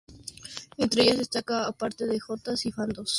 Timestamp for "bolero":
3.03-3.09